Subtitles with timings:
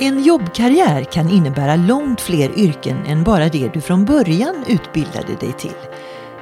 [0.00, 5.52] En jobbkarriär kan innebära långt fler yrken än bara det du från början utbildade dig
[5.52, 5.74] till.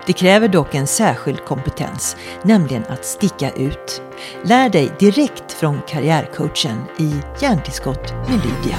[0.07, 4.03] Det kräver dock en särskild kompetens, nämligen att sticka ut.
[4.43, 8.77] Lär dig direkt från karriärcoachen i Hjärntillskott med Lydia.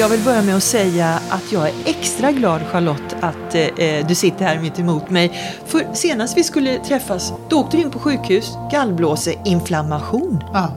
[0.00, 4.14] Jag vill börja med att säga att jag är extra glad Charlotte att eh, du
[4.14, 5.56] sitter här mitt emot mig.
[5.66, 10.44] För senast vi skulle träffas, då åkte du in på sjukhus, gallblåseinflammation.
[10.52, 10.76] Ja.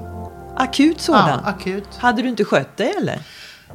[0.57, 1.41] Akut sådan.
[1.43, 1.87] Ja, akut.
[1.97, 3.19] Hade du inte skött dig eller?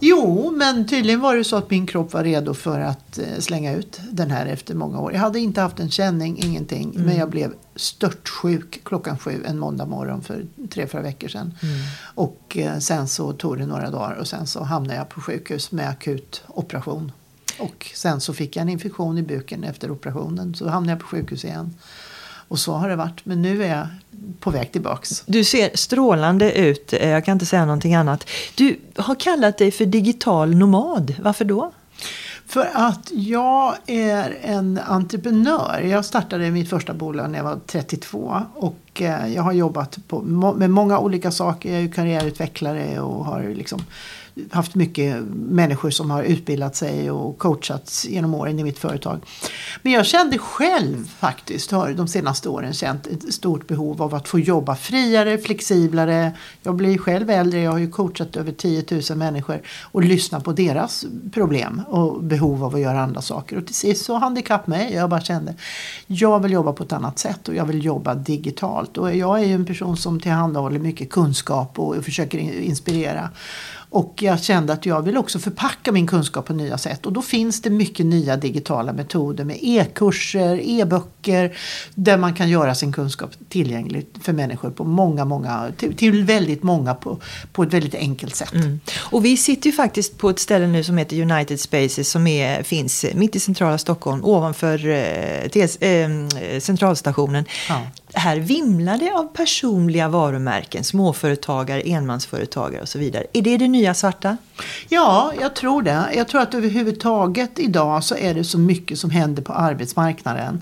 [0.01, 3.73] Jo, men tydligen var det så att min kropp var redo för att eh, slänga
[3.73, 5.13] ut den här efter många år.
[5.13, 6.93] Jag hade inte haft en känning, ingenting.
[6.95, 11.55] Men jag blev störtsjuk klockan sju en måndag morgon för tre, fyra veckor sedan.
[12.15, 15.73] Och eh, sen så tog det några dagar och sen så hamnade jag på sjukhus
[15.73, 17.13] med akut operation.
[17.59, 20.55] Och sen så fick jag en infektion i buken efter operationen.
[20.55, 21.75] Så hamnade jag på sjukhus igen.
[22.49, 23.25] Och så har det varit.
[23.25, 23.87] Men nu är jag
[24.41, 25.23] på väg tillbaks.
[25.27, 28.29] Du ser strålande ut, eh, jag kan inte säga någonting annat.
[28.55, 31.73] Du har kallat dig för digital nomad, varför då?
[32.47, 35.81] För att jag är en entreprenör.
[35.81, 38.43] Jag startade mitt första bolag när jag var 32.
[38.55, 40.23] Och eh, jag har jobbat på,
[40.57, 41.73] med många olika saker.
[41.73, 43.83] Jag är karriärutvecklare och har liksom
[44.51, 49.21] haft mycket människor som har utbildat sig och coachats genom åren i mitt företag.
[49.83, 54.29] Men jag kände själv faktiskt, har de senaste åren känt ett stort behov av att
[54.29, 56.33] få jobba friare, flexiblare.
[56.63, 60.53] Jag blir själv äldre, jag har ju coachat över 10 000 människor och lyssnat på
[60.53, 63.59] deras problem och behov av att göra andra saker.
[63.59, 64.95] Och till sist så handikapp mig.
[64.95, 65.55] Jag bara kände,
[66.07, 68.99] jag vill jobba på ett annat sätt och jag vill jobba digitalt.
[68.99, 73.31] Och jag är ju en person som tillhandahåller mycket kunskap och försöker inspirera.
[73.91, 77.07] Och jag kände att jag vill också förpacka min kunskap på nya sätt.
[77.07, 81.57] Och då finns det mycket nya digitala metoder med e-kurser, e-böcker.
[81.95, 86.63] Där man kan göra sin kunskap tillgänglig för människor på många, många, till, till väldigt
[86.63, 87.21] många på,
[87.53, 88.53] på ett väldigt enkelt sätt.
[88.99, 92.63] Och vi sitter ju faktiskt på ett ställe nu som heter United Spaces som är,
[92.63, 96.09] finns mitt i centrala Stockholm ovanför eh, TS, eh,
[96.61, 97.45] centralstationen.
[97.69, 97.83] Ja.
[98.19, 103.27] Här vimlar det av personliga varumärken, småföretagare, enmansföretagare och så vidare.
[103.33, 104.37] Är det det nya svarta?
[104.89, 106.05] Ja, jag tror det.
[106.15, 110.61] Jag tror att överhuvudtaget idag så är det så mycket som händer på arbetsmarknaden.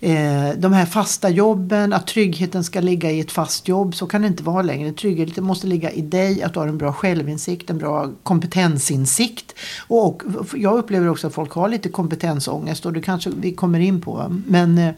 [0.00, 4.22] Eh, de här fasta jobben, att tryggheten ska ligga i ett fast jobb, så kan
[4.22, 4.92] det inte vara längre.
[4.92, 9.54] Tryggheten måste ligga i dig, att du har en bra självinsikt, en bra kompetensinsikt.
[9.88, 13.80] Och, och jag upplever också att folk har lite kompetensångest och det kanske vi kommer
[13.80, 14.42] in på.
[14.46, 14.94] Men eh,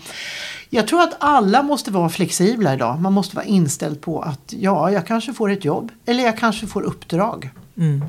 [0.71, 3.01] jag tror att alla måste vara flexibla idag.
[3.01, 6.67] Man måste vara inställd på att ja, jag kanske får ett jobb eller jag kanske
[6.67, 7.51] får uppdrag.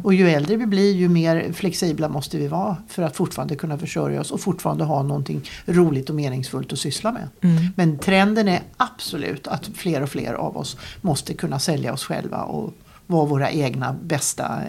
[0.04, 3.78] Och ju äldre vi blir ju mer flexibla måste vi vara för att fortfarande kunna
[3.78, 7.28] försörja oss och fortfarande ha någonting roligt och meningsfullt att syssla med.
[7.76, 12.44] Men trenden är absolut att fler och fler av oss måste kunna sälja oss själva
[12.44, 12.74] och
[13.12, 14.62] vara våra egna bästa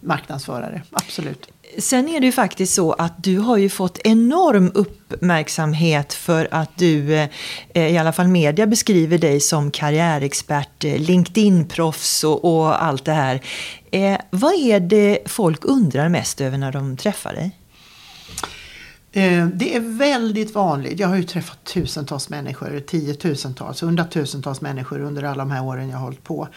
[0.00, 0.82] marknadsförare.
[0.92, 1.48] Absolut.
[1.78, 6.78] Sen är det ju faktiskt så att du har ju fått enorm uppmärksamhet för att
[6.78, 7.14] du,
[7.74, 13.12] eh, i alla fall media beskriver dig som karriärexpert, eh, LinkedIn-proffs och, och allt det
[13.12, 13.40] här.
[13.90, 17.58] Eh, vad är det folk undrar mest över när de träffar dig?
[19.12, 20.98] Eh, Det är väldigt vanligt.
[20.98, 25.96] Jag har ju träffat tusentals människor, tiotusentals, hundratusentals människor under alla de här åren jag
[25.96, 26.48] har hållit på.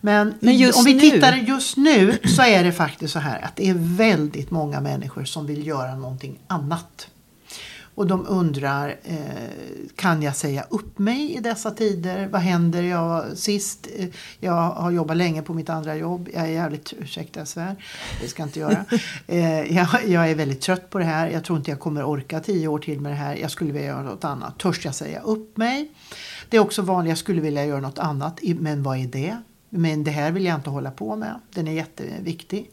[0.00, 1.00] Men, Men om vi nu?
[1.00, 5.24] tittar just nu så är det faktiskt så här att det är väldigt många människor
[5.24, 7.08] som vill göra någonting annat.
[7.98, 9.16] Och de undrar, eh,
[9.96, 12.28] kan jag säga upp mig i dessa tider?
[12.28, 12.82] Vad händer?
[12.82, 14.08] Jag, sist, eh,
[14.40, 16.28] jag har jobbat länge på mitt andra jobb.
[16.34, 17.76] Jag är jävligt, ursäkta jag svär,
[18.20, 18.84] det ska jag inte göra.
[19.26, 21.30] Eh, jag, jag är väldigt trött på det här.
[21.30, 23.36] Jag tror inte jag kommer orka tio år till med det här.
[23.36, 24.58] Jag skulle vilja göra något annat.
[24.58, 25.90] Törs jag säga upp mig?
[26.48, 28.40] Det är också vanligt, jag skulle vilja göra något annat.
[28.42, 29.36] Men vad är det?
[29.70, 31.40] Men det här vill jag inte hålla på med.
[31.54, 32.70] Den är jätteviktig.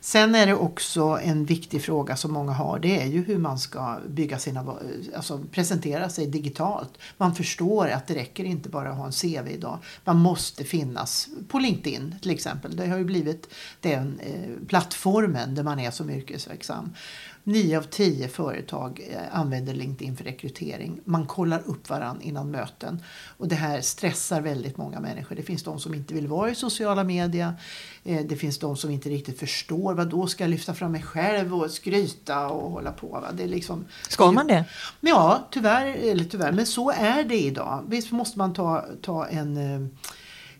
[0.00, 2.78] Sen är det också en viktig fråga som många har.
[2.78, 4.76] Det är ju hur man ska bygga sina,
[5.16, 6.98] alltså presentera sig digitalt.
[7.16, 9.78] Man förstår att det räcker inte bara att ha en CV idag.
[10.04, 12.76] Man måste finnas på LinkedIn till exempel.
[12.76, 13.48] Det har ju blivit
[13.80, 16.94] den eh, plattformen där man är som yrkesverksam.
[17.44, 21.00] Nio av tio företag eh, använder LinkedIn för rekrytering.
[21.04, 23.02] Man kollar upp varandra innan möten.
[23.38, 25.36] Och det här stressar väldigt många människor.
[25.36, 27.52] Det finns de som inte vill vara i sociala medier.
[28.04, 29.94] Eh, Det finns de som inte riktigt förstår.
[29.94, 33.06] Vad då ska jag lyfta fram mig själv och skryta och hålla på.
[33.08, 33.28] Va?
[33.32, 34.64] Det är liksom, Ska man det?
[35.00, 37.84] Ja, tyvärr, eller tyvärr, men så är det idag.
[37.88, 39.86] Visst måste man ta, ta en, Eh,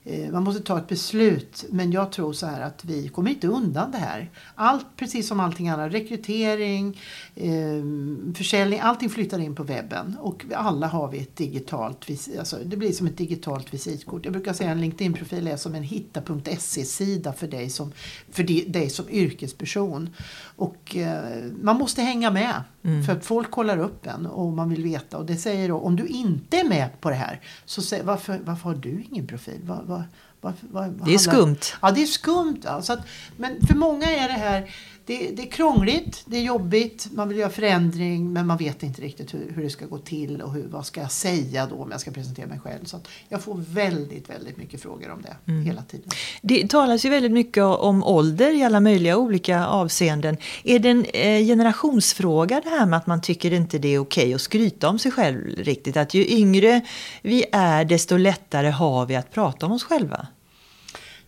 [0.05, 1.65] Eh, man måste ta ett beslut.
[1.71, 4.31] Men jag tror så här att vi kommer inte undan det här.
[4.55, 5.93] Allt, precis som allting annat.
[5.93, 7.01] Rekrytering,
[7.37, 10.17] ehm, försäljning, allting flyttar in på webben.
[10.21, 12.07] Och alla har vi ett digitalt,
[12.39, 14.25] alltså det blir som ett digitalt visitkort.
[14.25, 17.93] Jag brukar säga att en LinkedIn-profil är som en hitta.se-sida för dig som,
[18.31, 18.43] för
[18.73, 20.11] dig som yrkesperson.
[20.57, 22.63] Och eh, man måste hänga med.
[22.85, 23.03] Mm.
[23.05, 25.19] För att folk kollar upp en och man vill veta.
[25.19, 28.41] Och det säger då, om du inte är med på det här, så säg, varför,
[28.45, 29.61] varför har du ingen profil?
[29.65, 30.05] Var, var,
[30.41, 31.61] var, det är skumt.
[31.83, 32.61] Ja, det är skumt.
[32.65, 33.01] Alltså att,
[33.37, 34.71] men för många är det här
[35.11, 39.03] det, det, är krångligt, det är jobbigt, man vill göra förändring men man vet inte
[39.03, 41.91] riktigt hur, hur det ska gå till och hur, vad ska jag säga då om
[41.91, 42.85] jag ska presentera mig själv.
[42.85, 45.65] Så jag får väldigt, väldigt mycket frågor om det mm.
[45.65, 46.09] hela tiden.
[46.43, 50.37] Det talas ju väldigt mycket om ålder i alla möjliga olika avseenden.
[50.65, 54.23] Är det en eh, generationsfråga det här med att man tycker inte det är okej
[54.23, 55.97] okay att skryta om sig själv riktigt?
[55.97, 56.81] Att ju yngre
[57.23, 60.27] vi är desto lättare har vi att prata om oss själva?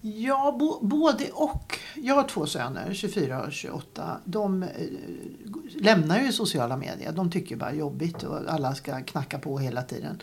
[0.05, 1.79] Ja, bo, både och.
[1.95, 4.21] Jag har två söner, 24 och 28.
[4.25, 4.69] De eh,
[5.75, 7.13] lämnar ju sociala medier.
[7.13, 10.23] De tycker bara jobbigt och alla ska knacka på hela tiden.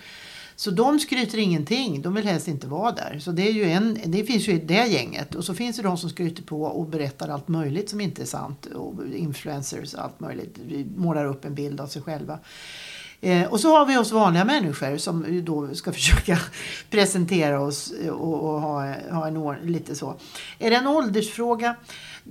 [0.55, 2.01] Så de skryter ingenting.
[2.01, 3.19] De vill helst inte vara där.
[3.19, 5.35] Så det, är ju en, det finns ju det gänget.
[5.35, 8.25] Och så finns det de som skryter på och berättar allt möjligt som inte är
[8.25, 8.65] sant.
[8.65, 10.57] Och influencers och allt möjligt.
[10.65, 12.39] Vi målar upp en bild av sig själva.
[13.21, 16.39] Eh, och så har vi oss vanliga människor som då ska försöka
[16.89, 20.15] presentera oss och, och ha, ha en år, lite så.
[20.59, 21.75] Är det en åldersfråga?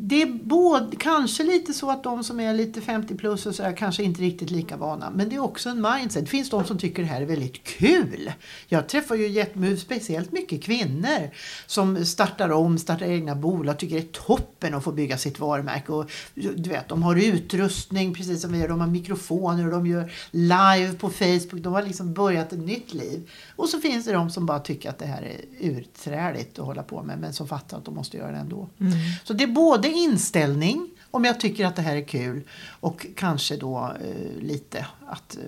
[0.00, 3.62] det är både, kanske lite så att de som är lite 50 plus och så
[3.62, 5.10] är kanske inte riktigt lika vana.
[5.14, 6.24] Men det är också en mindset.
[6.24, 8.32] Det finns de som tycker det här är väldigt kul.
[8.66, 11.30] Jag träffar ju speciellt mycket kvinnor
[11.66, 15.92] som startar om, startar egna bolag, tycker det är toppen att få bygga sitt varumärke.
[15.92, 18.68] Och, du vet, de har utrustning precis som vi gör.
[18.68, 21.62] De har mikrofoner och de gör live på Facebook.
[21.62, 23.30] De har liksom börjat ett nytt liv.
[23.56, 26.82] Och så finns det de som bara tycker att det här är urträligt att hålla
[26.82, 28.68] på med men som fattar att de måste göra det ändå.
[28.80, 28.92] Mm.
[29.24, 32.42] Så det är både inställning om jag tycker att det här är kul
[32.80, 35.42] och kanske då eh, lite att eh,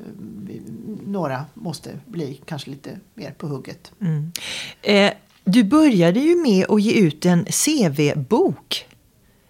[1.06, 3.92] några måste bli kanske lite mer på hugget.
[4.00, 4.32] Mm.
[4.82, 5.12] Eh,
[5.44, 8.86] du började ju med att ge ut en CV-bok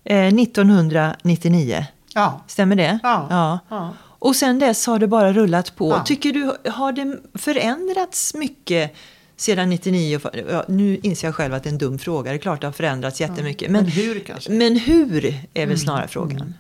[0.05, 1.87] 1999.
[2.14, 2.40] Ja.
[2.46, 2.99] Stämmer det?
[3.02, 3.26] Ja.
[3.31, 3.58] ja.
[3.69, 3.94] ja.
[4.00, 5.90] Och sen dess har det bara rullat på.
[5.90, 6.05] Ja.
[6.05, 8.94] Tycker du, har det förändrats mycket
[9.40, 10.20] sedan 99?
[10.50, 12.31] Ja, nu inser jag själv att det är en dum fråga.
[12.31, 13.70] Det är klart det har förändrats jättemycket.
[13.70, 14.52] Men, men hur kanske?
[14.52, 15.76] Men hur är väl mm.
[15.76, 16.40] snarare frågan.
[16.40, 16.52] Mm.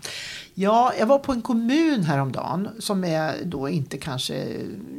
[0.54, 4.46] Ja, jag var på en kommun häromdagen som är då inte kanske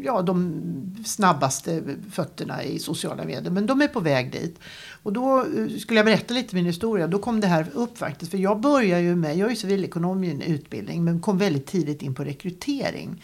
[0.04, 0.62] ja, de
[1.06, 4.60] snabbaste fötterna i sociala medier, men de är på väg dit.
[5.04, 7.08] Och då eh, skulle jag berätta lite min historia.
[7.08, 8.32] Då kom det här upp faktiskt.
[8.32, 12.02] För jag började ju med, jag är civilekonom i en utbildning, men kom väldigt tidigt
[12.02, 13.22] in på rekrytering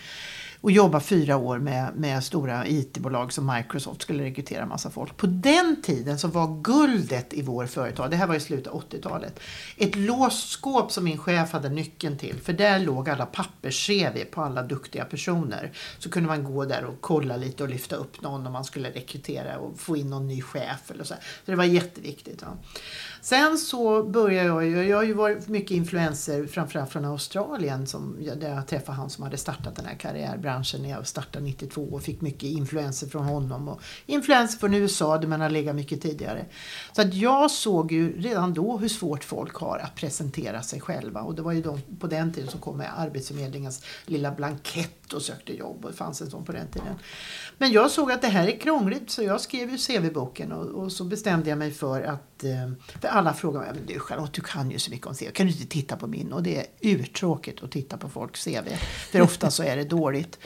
[0.62, 5.18] och jobba fyra år med, med stora IT-bolag som Microsoft skulle rekrytera massa folk.
[5.18, 8.84] På den tiden så var guldet i vår företag, det här var i slutet av
[8.90, 9.40] 80-talet,
[9.78, 12.40] ett låsskåp som min chef hade nyckeln till.
[12.40, 15.72] För där låg alla pappers-CV på alla duktiga personer.
[16.00, 18.90] Så kunde man gå där och kolla lite och lyfta upp någon om man skulle
[18.90, 20.92] rekrytera och få in någon ny chef.
[20.92, 21.14] Eller så.
[21.46, 22.42] så det var jätteviktigt.
[22.42, 22.58] Ja.
[23.22, 28.18] Sen så började jag ju, jag har ju varit mycket influenser framförallt från Australien som,
[28.36, 32.04] där jag träffade han som hade startat den här karriärbranschen när jag startade 92 och
[32.04, 36.46] fick mycket influenser från honom och influenser från USA där man har legat mycket tidigare.
[36.92, 41.22] Så att jag såg ju redan då hur svårt folk har att presentera sig själva
[41.22, 45.22] och det var ju de på den tiden som kom med Arbetsförmedlingens lilla blankett och
[45.22, 46.96] sökte jobb och det fanns en sån på den tiden.
[47.58, 50.92] Men jag såg att det här är krångligt så jag skrev ju CV-boken och, och,
[50.92, 54.42] så bestämde jag mig för att eh, för alla frågar mig, men du Charlotte, du
[54.42, 55.32] kan ju så mycket om CV.
[55.34, 56.34] Kan du inte titta på min?
[56.34, 58.68] Och det är urtråkigt att titta på folks CV.
[59.12, 60.40] För ofta så är det dåligt.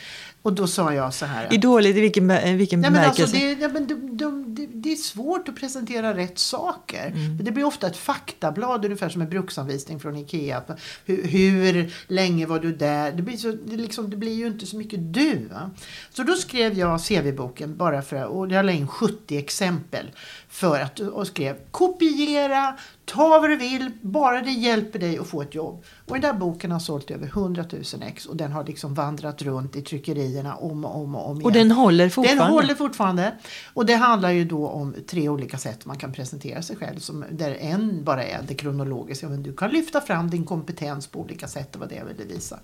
[0.44, 1.54] Och då sa jag så här.
[1.54, 3.24] I dåligt i vilken, vilken ja, bemärkelse?
[3.24, 7.08] Alltså det, ja, men de, de, de, det är svårt att presentera rätt saker.
[7.08, 7.38] Mm.
[7.42, 10.64] Det blir ofta ett faktablad, ungefär som en bruksanvisning från Ikea.
[11.06, 13.12] Hur, hur länge var du där?
[13.12, 15.48] Det blir, så, det, liksom, det blir ju inte så mycket du.
[15.52, 15.72] Va?
[16.10, 20.12] Så då skrev jag CV-boken bara för och jag la in 70 exempel
[20.52, 25.42] för att, och skrev kopiera, ta vad du vill, bara det hjälper dig att få
[25.42, 25.84] ett jobb.
[26.06, 29.42] Och den där boken har sålt över 100 000 ex och den har liksom vandrat
[29.42, 31.46] runt i tryckerierna om och om och om igen.
[31.46, 32.44] Och den håller fortfarande?
[32.44, 33.36] Den håller fortfarande.
[33.74, 37.00] Och det handlar ju då om tre olika sätt man kan presentera sig själv.
[37.00, 39.30] Som, där en bara är det kronologiska.
[39.30, 42.24] Men du kan lyfta fram din kompetens på olika sätt och vad det jag ville
[42.24, 42.60] visa.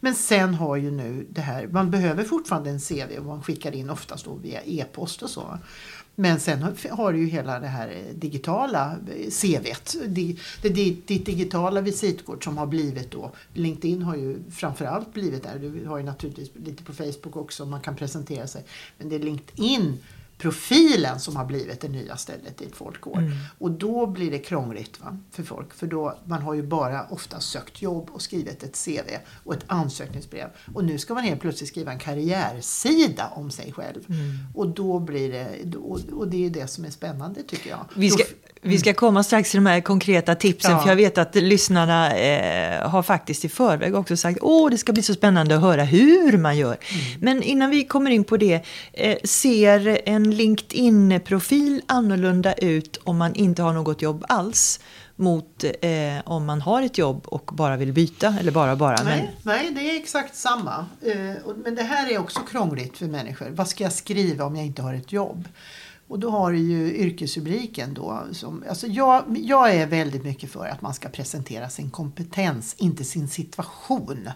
[0.00, 3.74] Men sen har ju nu det här, man behöver fortfarande en CV och man skickar
[3.74, 5.58] in oftast då via e-post och så.
[6.14, 9.96] Men sen har du ju hela det här digitala eh, CVt.
[10.06, 13.32] Det, det, ditt digitala visitkort som har blivit då.
[13.54, 15.58] LinkedIn har ju framförallt blivit där.
[15.58, 17.66] Du har ju naturligtvis lite på Facebook också.
[17.66, 18.64] Man kan presentera sig.
[18.98, 19.98] Men det är LinkedIn
[20.42, 23.18] profilen som har blivit det nya stället dit folk går.
[23.18, 23.32] Mm.
[23.58, 25.74] Och då blir det krångligt va, för folk.
[25.74, 29.64] För då, man har ju bara ofta sökt jobb och skrivit ett CV och ett
[29.66, 30.48] ansökningsbrev.
[30.74, 34.00] Och nu ska man helt plötsligt skriva en karriärsida om sig själv.
[34.08, 34.38] Mm.
[34.54, 37.86] Och då blir det, och, och det är det som är spännande tycker jag.
[37.96, 38.24] Vi ska,
[38.64, 40.72] vi ska komma strax till de här konkreta tipsen.
[40.72, 40.78] Ja.
[40.78, 44.92] För jag vet att lyssnarna eh, har faktiskt i förväg också sagt åh det ska
[44.92, 46.76] bli så spännande att höra hur man gör.
[46.76, 47.20] Mm.
[47.20, 48.64] Men innan vi kommer in på det.
[48.92, 54.80] Eh, ser en LinkedIn-profil annorlunda ut om man inte har något jobb alls?
[55.16, 55.90] mot eh,
[56.24, 59.02] om man har ett jobb och bara vill byta eller bara bara.
[59.02, 59.54] Nej, men...
[59.54, 60.86] nej det är exakt samma.
[61.02, 63.48] Eh, men det här är också krångligt för människor.
[63.50, 65.48] Vad ska jag skriva om jag inte har ett jobb?
[66.12, 68.22] Och då har du ju yrkesrubriken då.
[68.32, 73.04] Som, alltså jag, jag är väldigt mycket för att man ska presentera sin kompetens, inte
[73.04, 74.30] sin situation.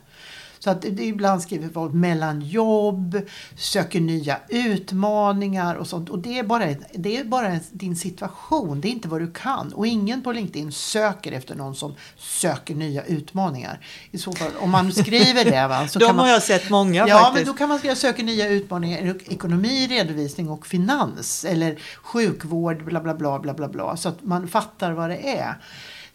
[0.67, 3.21] Så att det, ibland skriver folk mellan jobb,
[3.57, 6.11] söker nya utmaningar och sånt.
[6.11, 9.73] Och det är, bara, det är bara din situation, det är inte vad du kan.
[9.73, 13.87] Och ingen på LinkedIn söker efter någon som söker nya utmaningar.
[14.11, 15.67] I så fall, om man skriver det.
[15.67, 17.35] Va, så De kan man, har jag sett många ja, faktiskt.
[17.35, 21.45] men då kan man skriva söker nya utmaningar ekonomi, redovisning och finans.
[21.45, 23.69] Eller sjukvård, bla bla bla bla bla.
[23.69, 25.55] bla så att man fattar vad det är.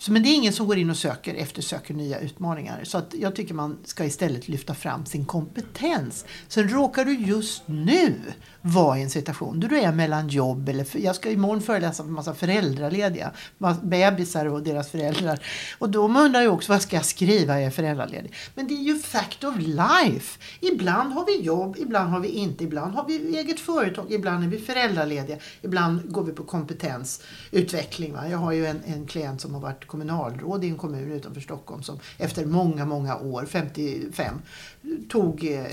[0.01, 2.83] Så, men det är ingen som går in och söker efter söker nya utmaningar.
[2.83, 6.25] Så att jag tycker man ska istället lyfta fram sin kompetens.
[6.47, 8.15] Sen råkar du just nu
[8.61, 10.97] vara i en situation där du är mellan jobb eller...
[10.97, 13.31] Jag ska imorgon föreläsa för en massa föräldralediga.
[13.81, 15.39] Bebisar och deras föräldrar.
[15.79, 18.33] Och de undrar ju också vad ska jag skriva jag är föräldraledig.
[18.55, 20.39] Men det är ju fact of life.
[20.59, 22.63] Ibland har vi jobb, ibland har vi inte.
[22.63, 25.37] Ibland har vi eget företag, ibland är vi föräldralediga.
[25.61, 28.13] Ibland går vi på kompetensutveckling.
[28.13, 28.27] Va?
[28.29, 31.83] Jag har ju en, en klient som har varit kommunalråd i en kommun utanför Stockholm
[31.83, 34.35] som efter många, många år, 55,
[35.09, 35.65] tog, eh,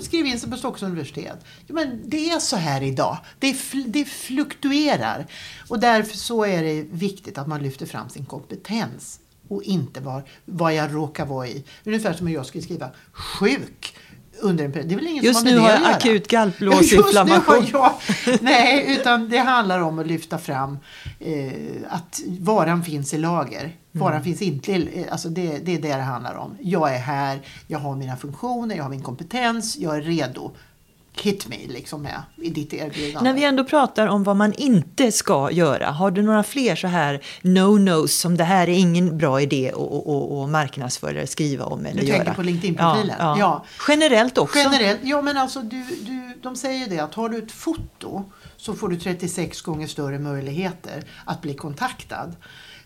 [0.00, 1.38] skrev in sig på Stockholms universitet.
[1.66, 3.18] Ja, men det är så här idag.
[3.38, 5.26] Det, det fluktuerar.
[5.68, 10.22] Och därför så är det viktigt att man lyfter fram sin kompetens och inte var,
[10.44, 11.64] vad jag råkar vara i.
[11.84, 13.96] Ungefär som om jag skulle skriva sjuk
[14.40, 14.88] under en period.
[14.88, 17.66] Det är väl ingen Just som nu har jag akut gallblåsinflammation.
[17.72, 17.92] Jag,
[18.40, 20.78] nej, utan det handlar om att lyfta fram
[21.20, 21.52] eh,
[21.88, 23.76] att varan finns i lager.
[23.92, 24.24] Varan mm.
[24.24, 26.56] finns inte, eh, alltså det, det är det det handlar om.
[26.60, 30.52] Jag är här, jag har mina funktioner, jag har min kompetens, jag är redo
[31.20, 33.30] hit me liksom med i ditt erbjudande.
[33.30, 36.86] När vi ändå pratar om vad man inte ska göra, har du några fler så
[36.86, 42.00] här no-nos som det här är ingen bra idé att marknadsföra eller skriva om eller
[42.00, 42.18] du göra?
[42.18, 43.16] Du tänker på LinkedIn-profilen?
[43.18, 43.38] Ja, ja.
[43.38, 44.58] ja, Generellt också?
[44.58, 48.24] Generellt, ja men alltså du, du, de säger det att har du ett foto
[48.56, 52.32] så får du 36 gånger större möjligheter att bli kontaktad.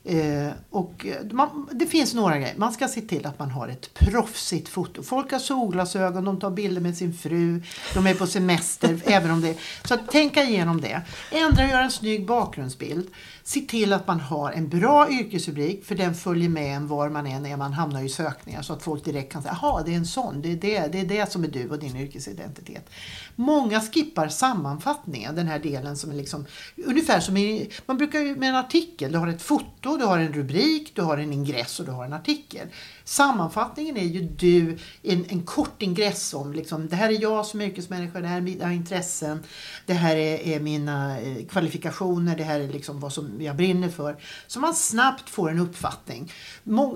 [0.04, 2.56] Eh, och eh, man, det finns några grejer.
[2.56, 5.02] Man ska se till att man har ett proffsigt foto.
[5.02, 7.62] Folk har solglasögon, de tar bilder med sin fru,
[7.94, 9.00] de är på semester.
[9.06, 11.02] även om det, så att tänka igenom det.
[11.30, 13.10] Ändra och göra en snygg bakgrundsbild.
[13.52, 17.26] Se till att man har en bra yrkesrubrik för den följer med en var man
[17.26, 17.56] än är.
[17.56, 20.42] Man hamnar i sökningar så att folk direkt kan säga jaha det är en sån,
[20.42, 22.90] det är det, det är det som är du och din yrkesidentitet.
[23.36, 26.46] Många skippar sammanfattningen, den här delen som är liksom
[26.86, 30.18] ungefär som i, man brukar ju med en artikel, du har ett foto, du har
[30.18, 32.68] en rubrik, du har en ingress och du har en artikel.
[33.04, 37.60] Sammanfattningen är ju du, en, en kort ingress om liksom, det här är jag som
[37.60, 39.42] yrkesmänniska, det här är mina intressen,
[39.86, 43.88] det här är, är mina eh, kvalifikationer, det här är liksom vad som jag brinner
[43.88, 44.16] för.
[44.46, 46.32] Så man snabbt får en uppfattning.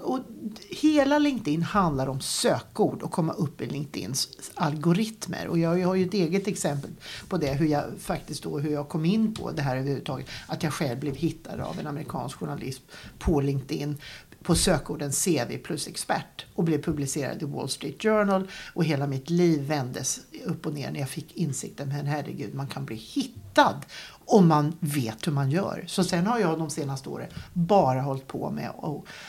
[0.02, 0.20] Och
[0.70, 5.46] hela LinkedIn handlar om sökord och komma upp i LinkedIns algoritmer.
[5.46, 6.90] Och jag, jag har ju ett eget exempel
[7.28, 10.28] på det, hur jag faktiskt då, hur jag kom in på det här överhuvudtaget.
[10.46, 12.82] Att jag själv blev hittad av en amerikansk journalist
[13.18, 13.98] på LinkedIn
[14.44, 19.30] på sökorden CV plus expert och blev publicerad i Wall Street Journal och hela mitt
[19.30, 23.80] liv vändes upp och ner när jag fick insikten, men herregud, man kan bli hittad
[24.26, 25.84] om man vet hur man gör.
[25.86, 28.70] Så sen har jag de senaste åren bara hållit på med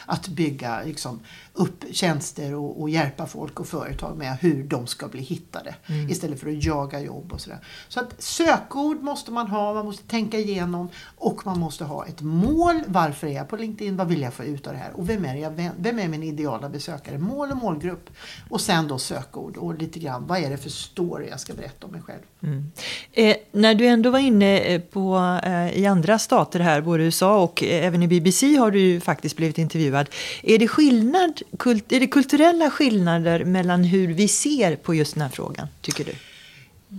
[0.06, 1.20] att bygga liksom,
[1.54, 6.10] upp tjänster och, och, hjälpa folk och företag med hur de ska bli hittade mm.
[6.10, 7.60] istället för att jaga jobb och sådär.
[7.88, 12.22] Så att sökord måste man ha, man måste tänka igenom och man måste ha ett
[12.22, 12.82] mål.
[12.88, 13.98] Varför är jag på LinkedIn?
[13.98, 14.92] Vad vill jag få ut av det här?
[14.94, 17.18] Och vem är, jag, vem är min ideala besökare?
[17.18, 18.10] Mål och målgrupp.
[18.50, 21.86] Och sen då sökord och lite grann vad är det för story jag ska berätta
[21.86, 22.22] om mig själv.
[22.42, 22.72] Mm.
[23.12, 27.06] Eh, när du ändå var inne eh, på, eh, i andra stater här, både i
[27.06, 30.10] USA och eh, även i BBC har du ju faktiskt blivit intervjuad.
[30.44, 35.22] Är det skillnad kult, är det kulturella skillnader mellan hur vi ser på just den
[35.22, 36.12] här frågan, tycker du?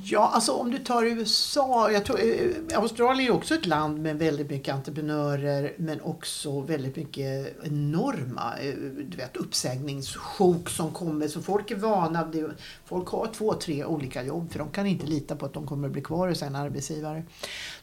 [0.02, 1.90] Ja, alltså om du tar USA.
[1.90, 6.96] Jag tror, eh, Australien är också ett land med väldigt mycket entreprenörer men också väldigt
[6.96, 8.74] mycket enorma eh,
[9.08, 11.28] du vet, uppsägningssjok som kommer.
[11.28, 12.32] Så folk är vana.
[12.84, 15.88] Folk har två, tre olika jobb för de kan inte lita på att de kommer
[15.88, 17.22] att bli kvar hos en arbetsgivare.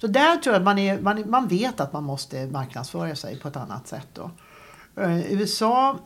[0.01, 3.39] Så där tror jag att man, är, man, man vet att man måste marknadsföra sig
[3.39, 4.08] på ett annat sätt.
[4.13, 4.32] Då.
[5.01, 6.00] Eh, USA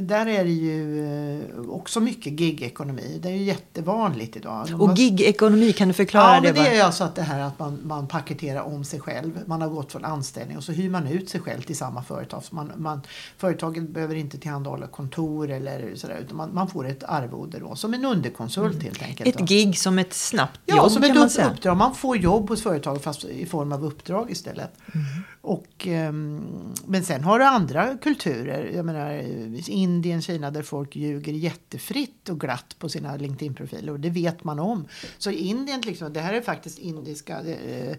[0.00, 3.18] där är det ju eh, också mycket gigekonomi.
[3.22, 4.66] Det är ju jättevanligt idag.
[4.78, 6.48] Och gigekonomi, kan du förklara ja, det?
[6.48, 9.40] Ja, det är alltså att det här att man, man paketerar om sig själv.
[9.46, 12.44] Man har gått från anställning och så hyr man ut sig själv till samma företag.
[12.44, 13.00] Så man, man,
[13.38, 17.94] företaget behöver inte tillhandahålla kontor eller sådär utan man, man får ett arvode då som
[17.94, 18.84] en underkonsult mm.
[18.84, 19.28] helt enkelt.
[19.28, 19.44] Ett då.
[19.44, 21.50] gig som ett snabbt ja, jobb som kan ett man säga.
[21.50, 21.76] uppdrag.
[21.76, 24.72] Man får jobb hos företaget fast i form av uppdrag istället.
[24.94, 25.06] Mm.
[25.42, 28.70] Och, um, men sen har du andra kulturer.
[28.74, 29.22] Jag menar
[29.70, 34.58] Indien, Kina där folk ljuger jättefritt och glatt på sina LinkedIn-profiler och det vet man
[34.58, 34.88] om.
[35.18, 37.96] Så Indien, liksom, det här är faktiskt indiska eh,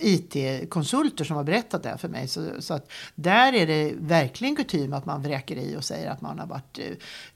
[0.00, 2.28] IT-konsulter som har berättat det här för mig.
[2.28, 6.20] Så, så, att där är det verkligen kutym att man vräker i och säger att
[6.20, 6.78] man har varit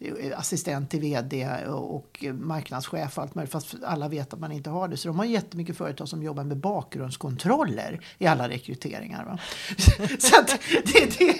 [0.00, 4.52] eh, assistent till vd och, och marknadschef och allt möjligt fast alla vet att man
[4.52, 4.96] inte har det.
[4.96, 9.24] Så de har jättemycket företag som jobbar med bakgrundskontroller i alla rekryteringar.
[9.24, 9.38] Va?
[10.18, 10.48] så att
[10.84, 11.34] det, det...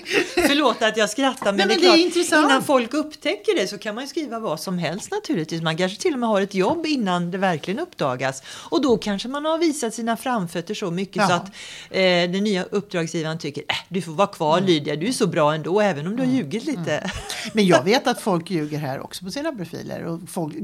[0.49, 2.51] Förlåt att jag skrattar men, Nej, men det är klart, intressant.
[2.51, 5.63] innan folk upptäcker det så kan man ju skriva vad som helst naturligtvis.
[5.63, 8.43] Man kanske till och med har ett jobb innan det verkligen uppdagas.
[8.71, 11.29] Och då kanske man har visat sina framfötter så mycket ja.
[11.29, 11.47] så att
[11.91, 14.67] eh, den nya uppdragsgivaren tycker äh, du får vara kvar mm.
[14.67, 16.37] Lydia, du är så bra ändå även om du har mm.
[16.37, 16.99] ljugit lite.
[16.99, 17.11] Mm.
[17.53, 20.05] Men jag vet att folk ljuger här också på sina profiler.
[20.05, 20.55] Och folk,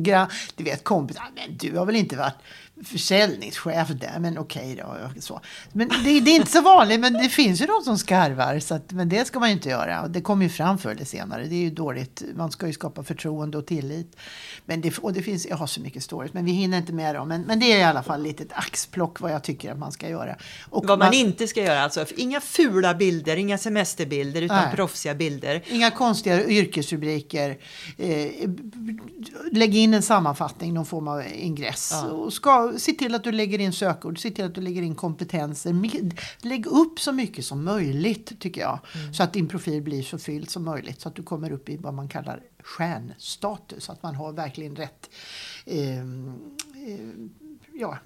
[0.56, 2.37] du vet kompisar, men du har väl inte varit
[2.82, 4.84] försäljningschef där, men okej okay
[5.14, 5.20] då.
[5.20, 5.40] Så.
[5.73, 8.58] Men det, det, är inte så vanligt, men det finns ju de som skarvar.
[8.58, 10.08] Så att, men det ska man ju inte göra.
[10.08, 11.43] Det kommer ju fram förr eller senare.
[11.48, 12.22] Det är ju dåligt.
[12.34, 14.16] Man ska ju skapa förtroende och tillit.
[14.64, 17.14] Men det, och det finns, jag har så mycket stories, men vi hinner inte med
[17.14, 17.28] dem.
[17.28, 20.08] Men, men det är i alla fall ett axplock vad jag tycker att man ska
[20.08, 20.36] göra.
[20.70, 22.06] Och vad man, man inte ska göra alltså.
[22.16, 24.74] Inga fula bilder, inga semesterbilder, utan nej.
[24.74, 25.62] proffsiga bilder.
[25.70, 27.58] Inga konstiga yrkesrubriker.
[27.98, 28.50] Eh,
[29.52, 31.90] lägg in en sammanfattning, någon form av ingress.
[31.92, 32.10] Ja.
[32.10, 34.94] Och ska se till att du lägger in sökord, se till att du lägger in
[34.94, 35.74] kompetenser.
[36.38, 38.78] Lägg upp så mycket som möjligt tycker jag.
[38.94, 39.14] Mm.
[39.14, 41.00] Så att din profil blir så fylld som möjligt.
[41.00, 43.90] Så att du kommer upp i vad man kallar stjärnstatus.
[43.90, 45.11] Att man har verkligen rätt
[45.66, 46.05] eh, eh,
[47.73, 47.99] ja,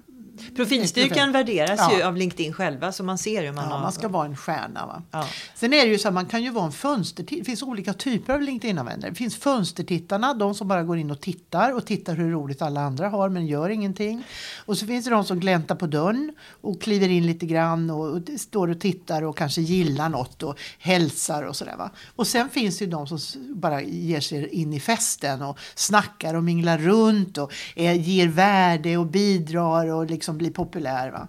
[0.55, 1.97] Profilstyrkan värderas ja.
[1.97, 3.81] ju av LinkedIn själva så man ser hur man ja, har...
[3.81, 4.85] Man ska vara en stjärna.
[4.85, 5.03] Va?
[5.11, 5.27] Ja.
[5.55, 7.39] Sen är det ju så att man kan ju vara en fönstertittare.
[7.39, 9.09] Det finns olika typer av LinkedIn-användare.
[9.09, 12.81] Det finns fönstertittarna, de som bara går in och tittar och tittar hur roligt alla
[12.81, 14.23] andra har men gör ingenting.
[14.65, 18.05] Och så finns det de som gläntar på dörren och kliver in lite grann och,
[18.05, 21.75] och står och tittar och kanske gillar något och hälsar och sådär.
[21.77, 21.91] Va?
[22.15, 23.19] Och sen finns det ju de som
[23.55, 28.97] bara ger sig in i festen och snackar och minglar runt och är, ger värde
[28.97, 31.11] och bidrar och liksom liksom bli populär.
[31.11, 31.27] Va?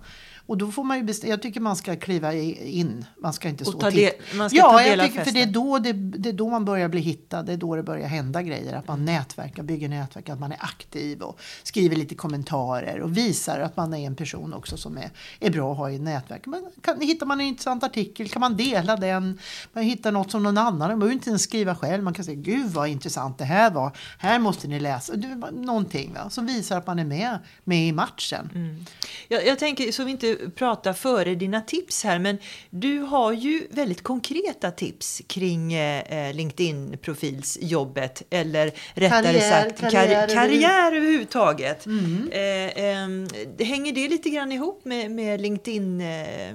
[0.51, 3.05] Och då får man ju bestämma, jag tycker man ska kliva in.
[3.19, 5.33] Man ska inte stå och, ta del, man ska ja, ta del jag tycker, för
[5.33, 7.43] det är, då det, det, är då man börjar bli hittad.
[7.43, 8.75] Det är då det börjar hända grejer.
[8.75, 13.61] Att man nätverkar, bygger nätverk, att man är aktiv och skriver lite kommentarer och visar
[13.61, 15.11] att man är en person också som är,
[15.41, 16.47] är bra att ha i nätverk.
[16.47, 19.39] Men kan, hittar man en intressant artikel kan man dela den.
[19.73, 22.03] Man hittar något som någon annan, man behöver inte ens skriva själv.
[22.03, 23.97] Man kan säga gud vad intressant det här var.
[24.19, 25.13] Här måste ni läsa.
[25.53, 26.31] Någonting va?
[26.31, 28.51] som visar att man är med, med i matchen.
[28.55, 28.87] Mm.
[29.29, 32.39] Jag, jag tänker så vi inte prata före dina tips här, men
[32.71, 40.29] du har ju väldigt konkreta tips kring eh, LinkedIn-profilsjobbet, eller rättare karriär, sagt karriär, karriär,
[40.29, 41.87] karriär överhuvudtaget.
[41.87, 42.29] Mm.
[42.33, 46.01] Eh, eh, hänger det lite grann ihop med, med LinkedIn?
[46.01, 46.55] Eh,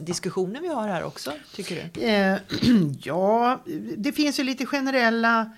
[0.00, 2.00] diskussionen vi har här också, tycker du?
[2.06, 2.38] Eh,
[3.02, 3.62] ja,
[3.96, 5.50] det finns ju lite generella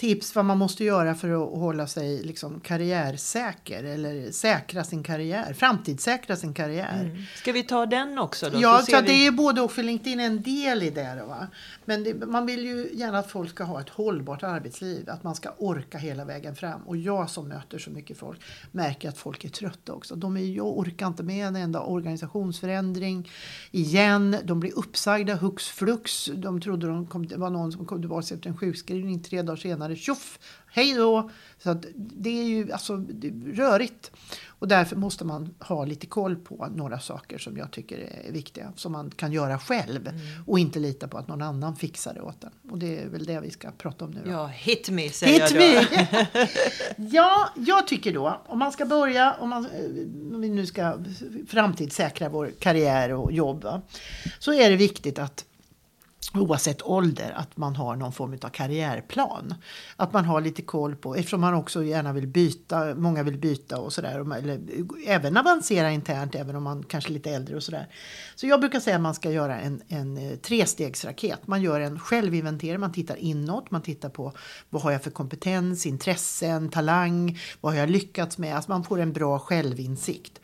[0.00, 5.52] tips vad man måste göra för att hålla sig liksom karriärsäker eller säkra sin karriär,
[5.52, 7.04] framtidssäkra sin karriär.
[7.04, 7.22] Mm.
[7.36, 8.50] Ska vi ta den också?
[8.50, 8.60] Då?
[8.60, 9.06] Ja, så, så vi...
[9.06, 11.16] det är både och för LinkedIn är en del i det.
[11.20, 11.46] Då, va?
[11.84, 15.34] Men det, man vill ju gärna att folk ska ha ett hållbart arbetsliv, att man
[15.34, 16.80] ska orka hela vägen fram.
[16.82, 18.40] Och jag som möter så mycket folk
[18.72, 20.14] märker att folk är trötta också.
[20.14, 23.30] De är, jag orkar inte med en enda organisationsförändring
[23.70, 24.36] igen.
[24.44, 26.30] De blir uppsagda hux flux.
[26.34, 29.56] De trodde de kom, det var någon som kom tillbaka efter en sjukskrivning tre dagar
[29.56, 31.30] senare senare, tjoff, hej då.
[31.58, 34.10] Så det är ju alltså, är rörigt.
[34.60, 38.72] Och därför måste man ha lite koll på några saker som jag tycker är viktiga.
[38.76, 40.20] Som man kan göra själv mm.
[40.46, 42.70] och inte lita på att någon annan fixar det åt en.
[42.70, 44.20] Och det är väl det vi ska prata om nu.
[44.24, 44.30] Då.
[44.30, 46.46] Ja, hit me säger hit jag då.
[47.12, 49.66] Ja, jag tycker då om man ska börja, om, man,
[50.34, 50.98] om vi nu ska
[51.48, 53.66] framtidssäkra vår karriär och jobb.
[54.38, 55.44] Så är det viktigt att
[56.34, 59.54] oavsett ålder, att man har någon form av karriärplan.
[59.96, 63.78] Att man har lite koll på, eftersom man också gärna vill byta, många vill byta
[63.78, 64.60] och sådär, eller
[65.06, 67.88] även avancera internt, även om man kanske är lite äldre och sådär.
[68.34, 71.46] Så jag brukar säga att man ska göra en, en eh, trestegsraket.
[71.46, 74.32] Man gör en självinventering, man tittar inåt, man tittar på
[74.70, 79.00] vad har jag för kompetens, intressen, talang, vad har jag lyckats med, alltså man får
[79.00, 80.40] en bra självinsikt.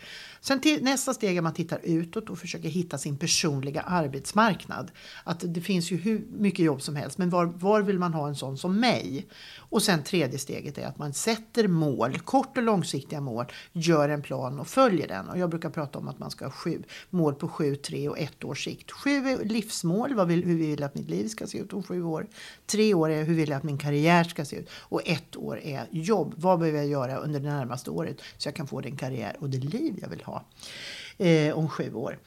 [0.47, 4.91] Sen till, nästa steg är att man tittar utåt och försöker hitta sin personliga arbetsmarknad.
[5.25, 8.29] Att det finns ju hur mycket jobb som helst, men var, var vill man ha
[8.29, 9.27] en sån som mig?
[9.59, 14.23] Och sen tredje steget är att man sätter mål, kort och långsiktiga mål, gör en
[14.23, 15.29] plan och följer den.
[15.29, 18.19] Och jag brukar prata om att man ska ha sju mål på sju, tre och
[18.19, 18.91] ett års sikt.
[18.91, 21.83] Sju är livsmål, vad vill, hur vill jag att mitt liv ska se ut om
[21.83, 22.27] sju år.
[22.67, 24.69] Tre år är hur vill jag att min karriär ska se ut.
[24.73, 28.55] Och ett år är jobb, vad behöver jag göra under det närmaste året så jag
[28.55, 30.36] kan få den karriär och det liv jag vill ha
[31.19, 32.19] eh, om sju år.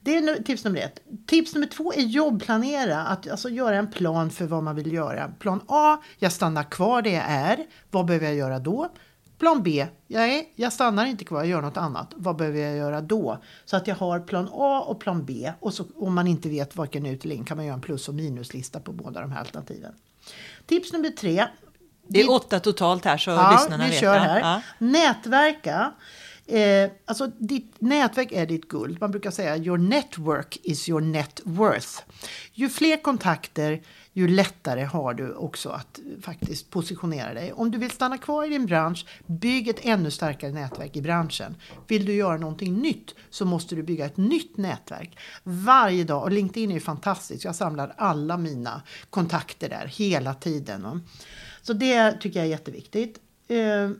[0.00, 1.00] Det är tips nummer ett.
[1.26, 2.98] Tips nummer två är jobbplanera.
[3.00, 5.28] Att alltså göra en plan för vad man vill göra.
[5.28, 7.66] Plan A, jag stannar kvar där jag är.
[7.90, 8.92] Vad behöver jag göra då?
[9.38, 12.12] Plan B, nej, jag stannar inte kvar, jag gör något annat.
[12.16, 13.38] Vad behöver jag göra då?
[13.64, 15.52] Så att jag har plan A och plan B.
[15.60, 18.08] Och så, om man inte vet varken ut eller in kan man göra en plus
[18.08, 19.92] och minuslista på båda de här alternativen.
[20.66, 21.46] Tips nummer tre.
[22.08, 24.00] Det är åtta totalt här så ja, lyssnarna vi vet.
[24.00, 24.40] Kör här.
[24.40, 24.62] Ja.
[24.78, 25.92] Nätverka.
[26.50, 29.00] Eh, alltså ditt nätverk är ditt guld.
[29.00, 32.02] Man brukar säga your network is your net worth.
[32.52, 33.82] Ju fler kontakter,
[34.12, 37.52] ju lättare har du också att eh, faktiskt positionera dig.
[37.52, 41.56] Om du vill stanna kvar i din bransch, bygg ett ännu starkare nätverk i branschen.
[41.86, 46.22] Vill du göra någonting nytt så måste du bygga ett nytt nätverk varje dag.
[46.22, 47.44] Och LinkedIn är ju fantastiskt.
[47.44, 51.02] Jag samlar alla mina kontakter där hela tiden.
[51.62, 53.20] Så det tycker jag är jätteviktigt.
[53.48, 53.90] Eh,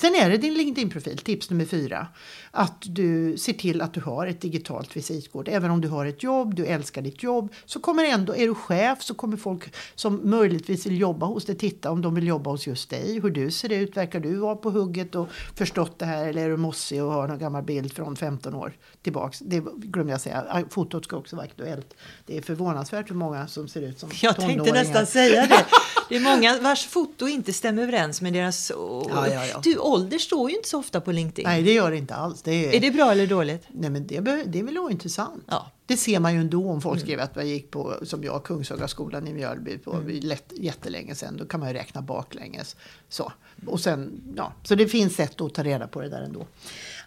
[0.00, 2.06] Sen är det din LinkedIn-profil, tips nummer fyra.
[2.50, 5.48] Att du ser till att du har ett digitalt visitkort.
[5.48, 8.54] Även om du har ett jobb, du älskar ditt jobb, så kommer ändå, är du
[8.54, 12.50] chef så kommer folk som möjligtvis vill jobba hos dig titta om de vill jobba
[12.50, 13.20] hos just dig.
[13.20, 16.50] Hur du ser ut, verkar du vara på hugget och förstått det här eller är
[16.50, 19.38] du mossig och har någon gammal bild från 15 år tillbaks.
[19.38, 20.64] Det glömde jag säga.
[20.70, 21.94] Fotot ska också vara aktuellt.
[22.26, 25.66] Det är förvånansvärt hur många som ser ut som Jag tänkte nästan säga det.
[26.08, 28.70] Det är många vars foto inte stämmer överens med deras...
[28.70, 29.60] Ja, ja, ja.
[29.62, 31.44] Du, ålder står ju inte så ofta på LinkedIn.
[31.44, 32.42] Nej, det gör det inte alls.
[32.42, 32.74] Det är...
[32.76, 33.66] är det bra eller dåligt?
[33.68, 35.44] Nej, men det, det är väl ointressant.
[35.46, 35.70] Ja.
[35.86, 37.06] Det ser man ju ändå om folk mm.
[37.06, 40.20] skriver att jag gick på, som jag, Kungshagaskolan i Mjölby på mm.
[40.22, 41.36] lätt, jättelänge sedan.
[41.36, 42.76] Då kan man ju räkna baklänges.
[43.08, 43.32] Så.
[43.66, 46.46] Och sen, ja, så det finns sätt att ta reda på det där ändå.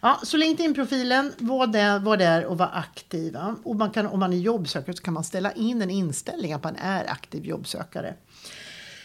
[0.02, 3.56] Ja, så LinkedIn-profilen, var där, var där och var aktiva.
[3.64, 6.64] Och man kan, om man är jobbsökare så kan man ställa in en inställning att
[6.64, 8.14] man är aktiv jobbsökare.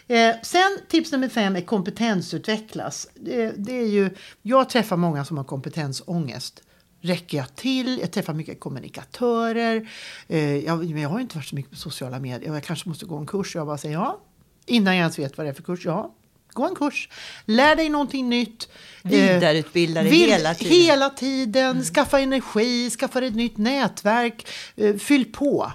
[0.08, 3.08] Eh, sen tips nummer fem är kompetensutvecklas.
[3.16, 4.10] Det, det, är ju,
[4.42, 6.64] jag träffar många som har kompetensångest.
[7.02, 8.00] Räcker jag till?
[8.00, 9.90] Jag träffar mycket kommunikatörer.
[10.28, 12.54] Eh, jag, jag har inte varit så mycket på sociala medier.
[12.54, 13.56] Jag kanske måste gå en kurs.
[13.56, 14.20] Jag bara säger ja.
[14.66, 15.86] Innan jag ens vet vad det är för kurs.
[15.86, 16.16] Ja,
[16.54, 17.10] gå en kurs.
[17.46, 18.70] Lär dig någonting nytt.
[19.04, 20.74] Vidareutbilda dig eh, hela tiden.
[20.74, 21.72] Hela tiden.
[21.72, 21.84] Mm.
[21.84, 24.48] Skaffa energi, skaffa ett nytt nätverk.
[24.76, 25.72] Eh, fyll på.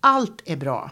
[0.00, 0.90] Allt är bra.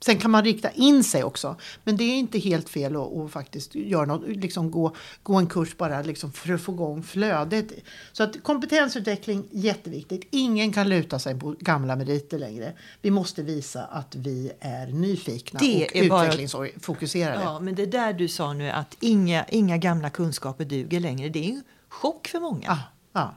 [0.00, 1.56] Sen kan man rikta in sig också.
[1.84, 5.46] Men det är inte helt fel att, att faktiskt göra något, liksom gå, gå en
[5.46, 7.72] kurs bara liksom för att få igång flödet.
[8.12, 10.28] Så att kompetensutveckling jätteviktigt.
[10.30, 12.72] Ingen kan luta sig på gamla meriter längre.
[13.02, 17.42] Vi måste visa att vi är nyfikna det och utvecklingsfokuserade.
[17.42, 21.28] Ja, men det där du sa nu att inga, inga gamla kunskaper duger längre.
[21.28, 22.66] Det är ju chock för många.
[22.66, 22.78] Ja,
[23.12, 23.34] ja.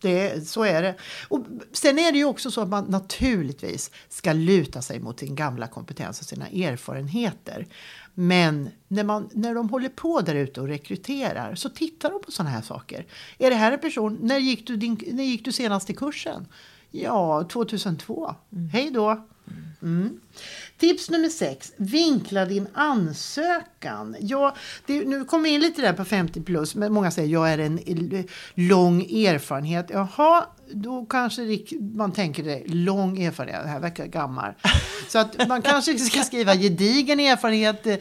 [0.00, 0.94] Det, så är det.
[1.28, 5.34] Och sen är det ju också så att man naturligtvis ska luta sig mot sin
[5.34, 7.66] gamla kompetens och sina erfarenheter.
[8.14, 12.30] Men när, man, när de håller på där ute och rekryterar så tittar de på
[12.30, 13.06] sådana här saker.
[13.38, 16.46] Är det här en person, när gick du, din, när gick du senast i kursen?
[16.90, 18.34] Ja, 2002.
[18.52, 18.68] Mm.
[18.68, 19.28] Hej då!
[19.82, 20.20] Mm.
[20.78, 21.72] Tips nummer sex.
[21.76, 24.16] Vinkla din ansökan.
[24.20, 24.54] Ja,
[24.86, 26.74] det, nu kommer vi in lite där på 50 plus.
[26.74, 27.80] Men många säger jag är en
[28.54, 29.90] lång erfarenhet.
[29.90, 31.42] Jaha, då kanske
[31.80, 32.62] man tänker det.
[32.66, 33.62] Lång erfarenhet.
[33.62, 34.52] Det här verkar gammal.
[35.08, 37.98] Så att man kanske ska skriva gedigen erfarenhet, eh,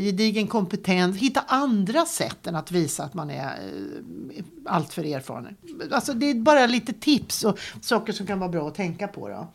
[0.00, 1.16] gedigen kompetens.
[1.16, 5.56] Hitta andra sätt än att visa att man är eh, alltför erfaren.
[5.90, 9.28] Alltså det är bara lite tips och saker som kan vara bra att tänka på.
[9.28, 9.52] Då.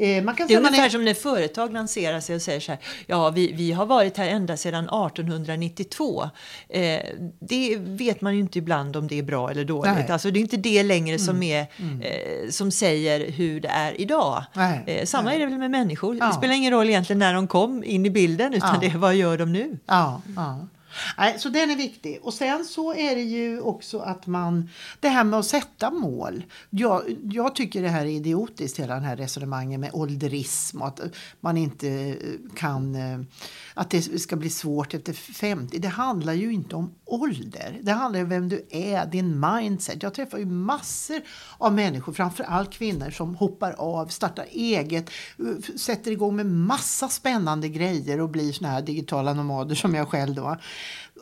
[0.00, 0.88] Eh, man kan det är ungefär är...
[0.88, 4.28] som när företag lanserar sig och säger så här, ja vi, vi har varit här
[4.28, 6.30] ända sedan 1892.
[6.68, 7.00] Eh,
[7.40, 9.92] det vet man ju inte ibland om det är bra eller dåligt.
[9.92, 10.10] Nej.
[10.10, 11.18] Alltså det är inte det längre mm.
[11.18, 12.02] som, är, mm.
[12.02, 14.44] eh, som säger hur det är idag.
[14.86, 15.36] Eh, samma Nej.
[15.36, 16.16] är det väl med människor.
[16.16, 16.26] Ja.
[16.26, 18.80] Det spelar ingen roll egentligen när de kom in i bilden utan ja.
[18.80, 19.78] det är vad gör de nu.
[19.86, 20.66] Ja, ja.
[21.18, 22.18] Nej, så den är viktig.
[22.22, 26.44] Och sen så är det ju också att man, det här med att sätta mål.
[26.70, 31.00] Jag, jag tycker det här är idiotiskt, hela den här resonemangen med ålderism och att
[31.40, 32.16] man inte
[32.56, 33.20] kan, eh,
[33.74, 35.78] att det ska bli svårt efter 50.
[35.78, 37.78] Det handlar ju inte om ålder.
[37.82, 40.02] Det handlar om vem du är, din mindset.
[40.02, 41.20] Jag träffar ju massor
[41.58, 45.10] av människor, framförallt kvinnor som hoppar av, startar eget,
[45.76, 50.34] sätter igång med massa spännande grejer och blir såna här digitala nomader som jag själv
[50.34, 50.56] då.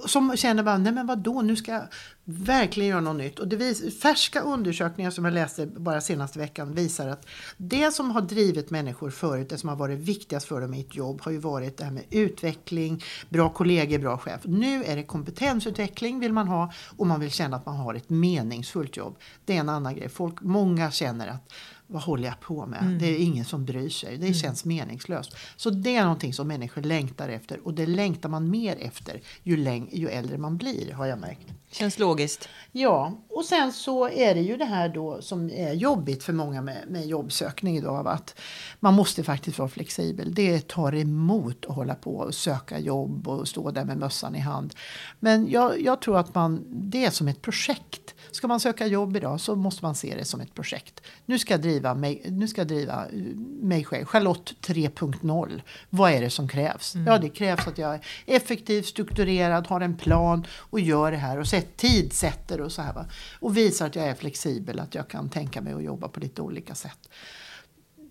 [0.07, 1.89] Som känner bara, nej men vadå, nu ska jag
[2.25, 3.39] verkligen göra något nytt.
[3.39, 8.11] Och det vis, färska undersökningar som jag läste bara senaste veckan visar att det som
[8.11, 11.33] har drivit människor förut, det som har varit viktigast för dem i ett jobb har
[11.33, 14.41] ju varit det här med utveckling, bra kollegor, bra chef.
[14.45, 18.11] Nu är det kompetensutveckling vill man ha och man vill känna att man har ett
[18.11, 19.19] meningsfullt jobb.
[19.45, 20.09] Det är en annan grej.
[20.09, 21.53] Folk, många känner att
[21.91, 22.83] vad håller jag på med?
[22.83, 22.99] Mm.
[22.99, 24.11] Det är ingen som bryr sig.
[24.17, 24.35] Det mm.
[24.35, 25.37] känns meningslöst.
[25.57, 29.57] Så det är någonting som människor längtar efter och det längtar man mer efter ju,
[29.57, 31.47] läng- ju äldre man blir har jag märkt.
[31.71, 32.49] Känns logiskt.
[32.73, 36.63] Ja, och sen så är det ju det här då som är jobbigt för många
[36.63, 38.09] med, med jobbsökning idag.
[38.09, 38.41] Att
[38.81, 40.35] man måste faktiskt vara flexibel.
[40.35, 44.39] Det tar emot att hålla på och söka jobb och stå där med mössan i
[44.39, 44.75] hand.
[45.21, 48.15] Men jag, jag tror att man, det är som ett projekt.
[48.31, 51.01] Ska man söka jobb idag så måste man se det som ett projekt.
[51.27, 53.23] Nu ska jag driva mig, nu ska jag driva eh,
[53.63, 54.05] mig själv.
[54.05, 55.63] Charlotte 3.0.
[55.91, 56.95] Vad är det som krävs?
[56.95, 57.07] Mm.
[57.07, 61.39] Ja, det krävs att jag är effektiv, strukturerad, har en plan och gör det här
[61.39, 62.93] och sätt, tidsätter och så här.
[62.93, 63.07] Va?
[63.41, 66.43] Och visar att jag är flexibel, att jag kan tänka mig att jobba på lite
[66.43, 67.09] olika sätt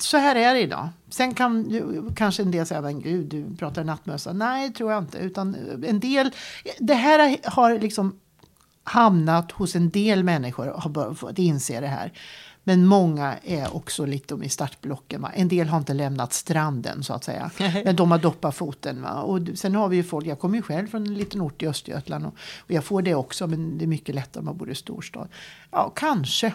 [0.01, 0.89] så här är det idag.
[1.09, 4.33] Sen kan ju, kanske en del säga, men gud, du pratar nattmössa.
[4.33, 5.17] Nej, tror jag inte.
[5.17, 5.55] Utan
[5.87, 6.31] en del,
[6.79, 8.19] det här har liksom
[8.87, 12.13] hamnat hos en del människor och har fått inse det här.
[12.63, 15.21] Men många är också lite i startblocken.
[15.21, 15.31] Va?
[15.33, 17.51] En del har inte lämnat stranden så att säga.
[17.85, 19.01] Men de har doppat foten.
[19.01, 19.21] Va?
[19.21, 21.67] Och sen har vi ju folk, jag kommer ju själv från en liten ort i
[21.67, 22.25] Östergötland.
[22.25, 24.75] Och, och jag får det också men det är mycket lättare om man bor i
[24.75, 25.27] storstad.
[25.71, 26.53] Ja, kanske.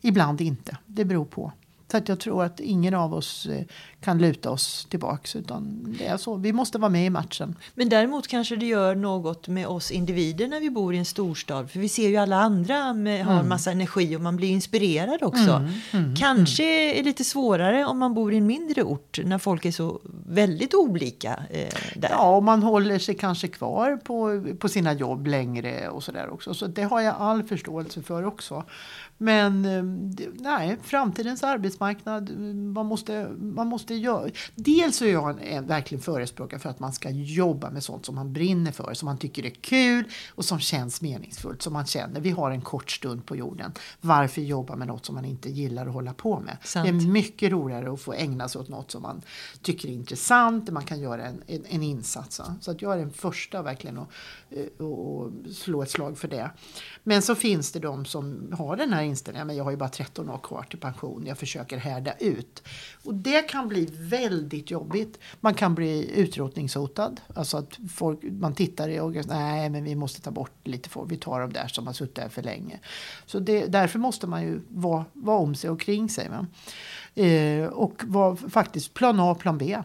[0.00, 0.76] Ibland inte.
[0.86, 1.52] Det beror på.
[1.90, 3.64] Så att jag tror att ingen av oss eh,
[4.00, 5.36] kan luta oss tillbaks.
[5.36, 6.36] Utan det är så.
[6.36, 7.56] Vi måste vara med i matchen.
[7.74, 11.70] Men däremot kanske det gör något med oss individer när vi bor i en storstad.
[11.70, 13.48] För vi ser ju alla andra med, har mm.
[13.48, 15.52] massa energi och man blir inspirerad också.
[15.52, 16.98] Mm, mm, kanske mm.
[16.98, 20.00] är det lite svårare om man bor i en mindre ort när folk är så
[20.26, 21.42] väldigt olika.
[21.50, 22.10] Eh, där.
[22.10, 26.54] Ja, och man håller sig kanske kvar på, på sina jobb längre och sådär också.
[26.54, 28.64] Så det har jag all förståelse för också.
[29.18, 29.82] Men eh,
[30.40, 32.38] nej, framtidens arbetsmarknad,
[32.74, 34.30] man måste, man måste göra...
[34.54, 38.32] Dels är jag en, verkligen förespråkare för att man ska jobba med sånt som man
[38.32, 40.04] brinner för, som man tycker är kul
[40.34, 41.62] och som känns meningsfullt.
[41.62, 43.72] Som man känner, vi har en kort stund på jorden.
[44.00, 46.56] Varför jobba med något som man inte gillar att hålla på med?
[46.62, 46.88] Sant.
[46.88, 49.22] Det är mycket roligare att få ägna sig åt något som man
[49.62, 52.40] tycker är intressant, där man kan göra en, en, en insats.
[52.60, 54.08] Så att jag är den första verkligen att
[54.78, 56.50] och, och slå ett slag för det.
[57.04, 59.88] Men så finns det de som har den här inställningen, men jag har ju bara
[59.88, 62.62] 13 år kvar till pension, jag försöker härda ut.
[63.04, 65.18] Och det kan bli väldigt jobbigt.
[65.40, 70.20] Man kan bli utrotningshotad, alltså att folk, man tittar i ögonen, nej men vi måste
[70.20, 72.80] ta bort lite folk, vi tar de där som har suttit där för länge.
[73.26, 76.28] Så det, därför måste man ju vara, vara om sig och kring sig.
[77.14, 79.78] Eh, och vara faktiskt plan A, plan B.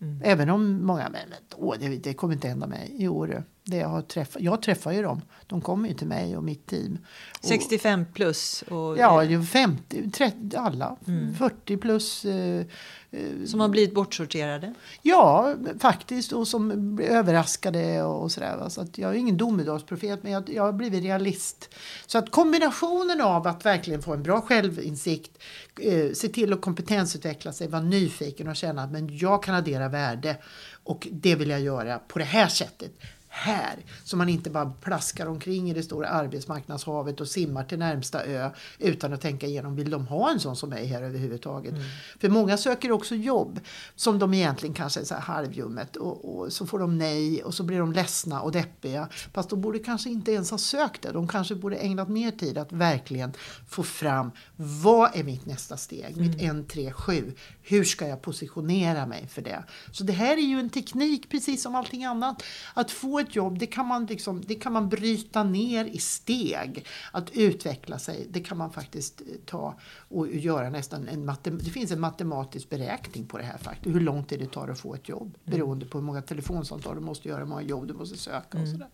[0.00, 0.20] Mm.
[0.24, 2.96] Även om många, men åh, det, det kommer inte hända mig.
[2.98, 5.22] Jo, det, det jag, har träffat, jag träffar ju dem.
[5.46, 6.98] De kommer ju till mig och mitt team.
[7.40, 8.62] 65 plus?
[8.62, 9.22] Och, ja,
[9.52, 10.96] 50, 30, alla.
[11.06, 11.34] Mm.
[11.34, 12.24] 40 plus.
[12.24, 12.66] Eh,
[13.10, 14.74] eh, som har blivit bortsorterade?
[15.02, 16.32] Ja, faktiskt.
[16.32, 18.68] Och som blir överraskade och sådär.
[18.68, 21.74] Så att jag är ingen domedagsprofet, men jag, jag har blivit realist.
[22.06, 25.38] Så att kombinationen av att verkligen få en bra självinsikt,
[25.80, 30.36] eh, se till att kompetensutveckla sig, vara nyfiken och känna att jag kan addera värde
[30.84, 32.92] och det vill jag göra på det här sättet
[33.34, 33.84] här.
[34.04, 38.50] Så man inte bara plaskar omkring i det stora arbetsmarknadshavet och simmar till närmsta ö
[38.78, 41.72] utan att tänka igenom, vill de ha en sån som mig här överhuvudtaget?
[41.72, 41.84] Mm.
[42.20, 43.60] För många söker också jobb
[43.94, 47.54] som de egentligen kanske är så här halvjummet och, och, så får de nej och
[47.54, 49.08] så blir de ledsna och deppiga.
[49.32, 51.12] Fast de borde kanske inte ens ha sökt det.
[51.12, 53.32] De kanske borde ägnat mer tid att verkligen
[53.68, 56.18] få fram vad är mitt nästa steg?
[56.18, 56.30] Mm.
[56.30, 57.34] Mitt 1, 3, 7.
[57.62, 59.64] Hur ska jag positionera mig för det?
[59.92, 62.42] Så det här är ju en teknik precis som allting annat.
[62.74, 66.86] Att få ett jobb, det kan man, liksom, det kan man bryta ner i steg.
[67.12, 69.74] Att utveckla sig, det kan man faktiskt eh, ta
[70.08, 73.94] och göra nästan en Det finns en matematisk beräkning på det här faktiskt.
[73.94, 75.38] Hur lång tid det tar att få ett jobb.
[75.44, 75.58] Mm.
[75.58, 78.64] Beroende på hur många telefonsamtal du måste göra, hur många jobb du måste söka och
[78.64, 78.72] mm.
[78.72, 78.88] sådär.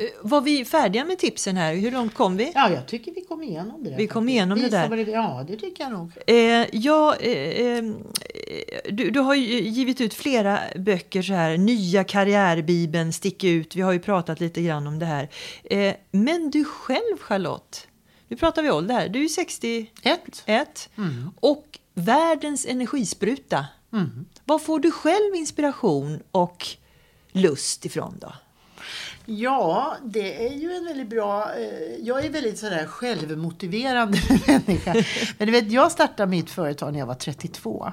[0.00, 1.74] Eh, var vi färdiga med tipsen här?
[1.74, 2.52] Hur långt kom vi?
[2.54, 3.90] Ja, jag tycker vi kom igenom det.
[3.90, 4.88] Där, vi kom igenom det där.
[4.88, 6.12] Det, ja, det tycker jag nog.
[6.26, 6.36] Eh,
[6.72, 7.84] ja, eh, eh,
[8.90, 13.92] du, du har givit ut flera böcker så här, Nya karriärbibeln, Stick ut, vi har
[13.92, 15.28] ju pratat lite grann om det här.
[15.64, 17.88] Eh, men du själv Charlotte,
[18.28, 20.88] nu pratar vi ålder här, du är 61 Ett.
[21.40, 23.66] och världens energispruta.
[23.92, 24.26] Mm.
[24.44, 26.66] Var får du själv inspiration och
[27.32, 28.32] lust ifrån då?
[29.32, 31.54] Ja, det är ju en väldigt bra...
[31.54, 34.94] Eh, jag är väldigt sådär självmotiverande människa.
[35.38, 37.92] Men du vet, jag startade mitt företag när jag var 32.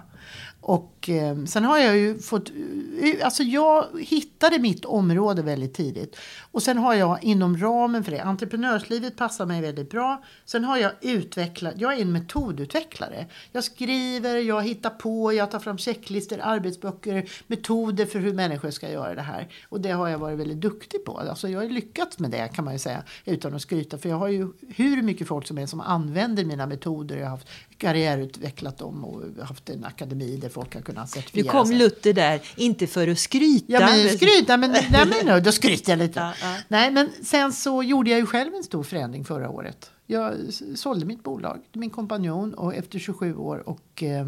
[0.62, 2.50] Och eh, sen har jag ju fått...
[2.50, 6.16] Eh, alltså jag hittade mitt område väldigt tidigt.
[6.52, 10.24] Och sen har jag inom ramen för det, entreprenörslivet passar mig väldigt bra.
[10.46, 13.26] Sen har jag utvecklat, jag är en metodutvecklare.
[13.52, 18.90] Jag skriver, jag hittar på, jag tar fram checklistor, arbetsböcker, metoder för hur människor ska
[18.90, 19.48] göra det här.
[19.70, 21.18] Och det har jag varit väldigt duktig på.
[21.18, 23.98] Alltså jag har lyckats med det kan man ju säga utan att skryta.
[23.98, 27.18] För jag har ju hur mycket folk som är som använder mina metoder.
[27.18, 31.52] Jag har haft karriärutvecklat dem och haft en akademi där folk har kunnat Nu certifiera
[31.52, 31.76] kom sig.
[31.78, 33.66] Luther där, inte för att skryta.
[33.74, 36.20] Ja men skryta, men, nej, men då skryter jag lite.
[36.20, 36.56] Ja, ja.
[36.68, 39.92] Nej men sen så gjorde jag ju själv en stor förändring förra året.
[40.06, 40.34] Jag
[40.76, 44.28] sålde mitt bolag till min kompanjon och efter 27 år och eh,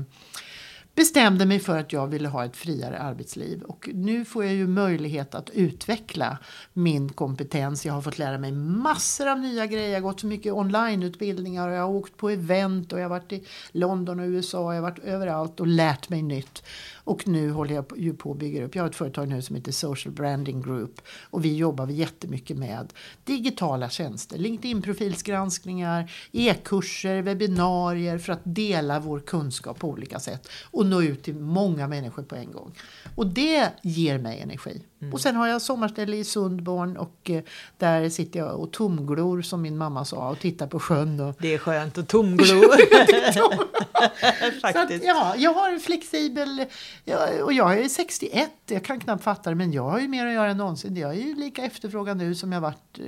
[1.00, 3.62] bestämde mig för att jag ville ha ett friare arbetsliv.
[3.62, 6.38] Och nu får jag ju möjlighet att utveckla
[6.74, 7.86] min kompetens.
[7.86, 9.90] Jag har fått lära mig massor av nya grejer.
[9.90, 13.10] Jag har gått så mycket onlineutbildningar och jag har åkt på event och jag har
[13.10, 14.74] varit i London och USA.
[14.74, 16.64] Jag har varit överallt och lärt mig nytt.
[17.10, 18.76] Och nu håller jag ju på att bygga upp.
[18.76, 21.02] Jag har ett företag nu som heter Social Branding Group.
[21.30, 24.38] Och vi jobbar jättemycket med digitala tjänster.
[24.38, 30.48] LinkedIn-profilsgranskningar, e-kurser, webbinarier för att dela vår kunskap på olika sätt.
[30.72, 32.72] Och nå ut till många människor på en gång.
[33.16, 34.82] Och det ger mig energi.
[35.14, 37.44] Och sen har jag sommarställe i Sundborn och eh,
[37.78, 41.20] där sitter jag och tomglor som min mamma sa och tittar på sjön.
[41.20, 42.62] Och, Det är skönt att tomglo.
[44.64, 46.66] att, ja, jag har en flexibel,
[47.06, 50.26] ja, och jag är 61, jag kan knappt fatta det, men jag har ju mer
[50.26, 50.96] att göra än någonsin.
[50.96, 53.06] Jag är ju lika efterfrågad nu som jag varit eh,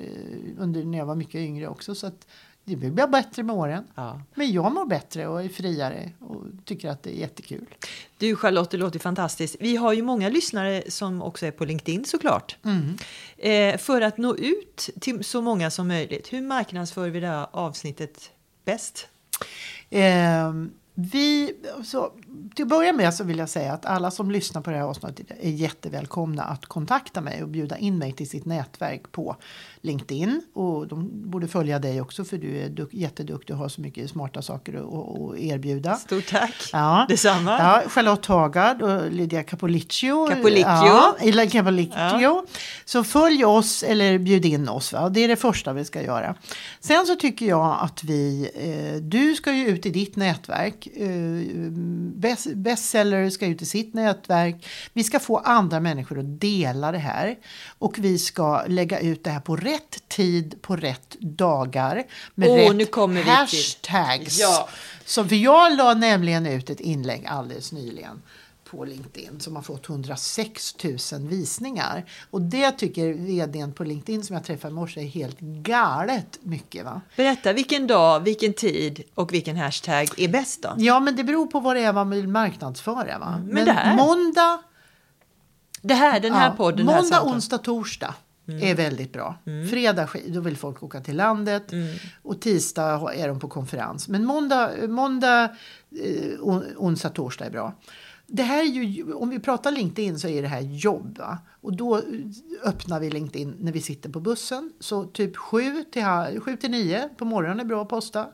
[0.58, 1.96] under när jag var mycket yngre också.
[1.96, 2.28] Så att
[2.66, 3.84] det blir bättre med åren.
[3.96, 4.22] Ja.
[4.36, 7.66] Men jag mår bättre och är friare och tycker att det är jättekul.
[8.18, 9.56] Du Charlotte, det låter fantastiskt.
[9.60, 12.58] Vi har ju många lyssnare som också är på LinkedIn såklart.
[12.64, 12.98] Mm.
[13.38, 17.48] Eh, för att nå ut till så många som möjligt, hur marknadsför vi det här
[17.52, 18.32] avsnittet
[18.66, 19.08] bäst?
[19.90, 21.54] Ehm, vi,
[21.86, 22.12] så,
[22.56, 24.84] till att börja med så vill jag säga att alla som lyssnar på det här
[24.84, 29.36] avsnittet är jättevälkomna att kontakta mig och bjuda in mig till sitt nätverk på
[29.82, 30.42] LinkedIn.
[30.54, 34.10] Och de borde följa dig också för du är duk- jätteduktig och har så mycket
[34.10, 35.96] smarta saker att, erbjuda.
[35.96, 36.70] Stort tack!
[36.74, 37.06] Ja.
[37.10, 37.58] Detsamma.
[37.60, 40.28] Ja, Charlotte Hagard och Lydia Capolicchio.
[40.28, 40.66] Capolicchio.
[40.66, 41.16] Ja,
[41.52, 42.46] Capolicchio.
[42.86, 44.94] Så följ oss eller bjud in oss.
[44.94, 45.10] Va?
[45.10, 46.36] Det är det första vi ska göra.
[46.80, 50.81] Sen så tycker jag att vi, eh, du ska ju ut i ditt nätverk.
[50.94, 51.10] Eh,
[52.16, 54.68] best, bestseller ska ut i sitt nätverk.
[54.94, 57.36] Vi ska få andra människor att dela det här.
[57.80, 62.04] Och vi ska lägga ut det här på rätt tid, på rätt dagar.
[62.36, 64.40] Med Åh, rätt nu kommer vi till- hashtags.
[64.40, 64.70] Ja.
[65.06, 68.22] Så för jag la nämligen ut ett inlägg alldeles nyligen
[68.72, 72.06] på LinkedIn som har fått 106 000 visningar.
[72.30, 76.86] Och det tycker vdn på LinkedIn som jag träffade i morse är helt galet mycket.
[76.86, 77.02] Va?
[77.18, 80.74] Berätta, vilken dag, vilken tid och vilken hashtag är bäst då?
[80.78, 83.20] Ja, men det beror på vad det är man vill marknadsföra.
[83.20, 83.42] Va?
[83.46, 84.60] men det här- måndag,
[85.82, 87.36] Det här, den här ja, podden, här måndag, samtalet.
[87.36, 88.16] onsdag, torsdag
[88.48, 88.64] Mm.
[88.68, 89.36] är väldigt bra.
[89.72, 91.72] Fredag, sk- då vill folk åka till landet.
[91.72, 91.98] Mm.
[92.24, 94.08] Och tisdag är de på konferens.
[94.08, 97.74] Men måndag, måndag eh, on- onsdag, torsdag är bra.
[98.34, 101.18] Det här är ju, om vi pratar LinkedIn så är det här jobb.
[101.18, 101.38] Va?
[101.62, 102.04] Och då eh,
[102.64, 104.74] öppnar vi LinkedIn när vi sitter på bussen.
[104.80, 106.04] Så typ 7 till,
[106.40, 108.28] 7 till 9 på morgonen är bra att posta.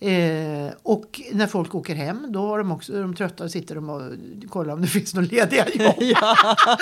[0.00, 3.74] Eh, och när folk åker hem då har de också, är de trötta och sitter
[3.74, 4.02] de och
[4.50, 6.16] kollar om det finns några lediga jobb.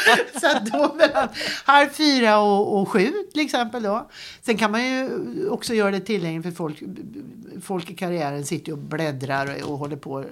[0.41, 1.29] så att då mellan
[1.65, 4.11] halv fyra och, och sju till exempel då.
[4.43, 5.09] Sen kan man ju
[5.49, 6.83] också göra det tillgängligt för folk.
[7.63, 10.25] Folk i karriären sitter och bläddrar och håller på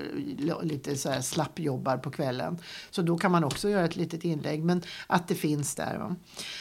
[0.63, 2.59] lite så här slappjobbar på kvällen.
[2.91, 4.65] Så då kan man också göra ett litet inlägg.
[4.65, 5.99] Men att det finns där.
[5.99, 6.17] Va?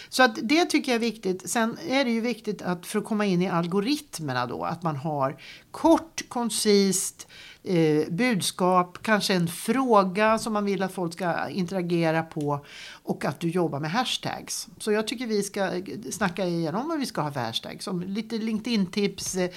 [0.09, 1.49] Så att det tycker jag är viktigt.
[1.49, 4.95] Sen är det ju viktigt att för att komma in i algoritmerna då att man
[4.95, 5.38] har
[5.71, 7.28] kort, kort, koncist
[7.63, 12.65] eh, budskap, kanske en fråga som man vill att folk ska interagera på
[13.05, 14.67] och att du jobbar med hashtags.
[14.79, 17.85] Så jag tycker vi ska snacka igenom vad vi ska ha för hashtags.
[17.85, 19.49] Som lite LinkedIn-tips, eh,